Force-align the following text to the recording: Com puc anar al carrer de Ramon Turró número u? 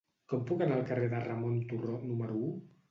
Com 0.31 0.39
puc 0.51 0.63
anar 0.67 0.79
al 0.79 0.87
carrer 0.93 1.11
de 1.13 1.21
Ramon 1.29 1.61
Turró 1.75 2.03
número 2.09 2.43
u? 2.47 2.53